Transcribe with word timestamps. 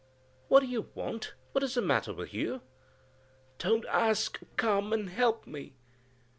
"What 0.47 0.61
do 0.61 0.65
you 0.65 0.89
want? 0.95 1.35
what 1.51 1.63
is 1.63 1.75
the 1.75 1.81
matter 1.83 2.11
with 2.11 2.33
you?" 2.33 2.61
"Don't 3.59 3.85
ask, 3.85 4.39
come 4.57 4.91
and 4.93 5.11
help 5.11 5.45
me!" 5.45 5.75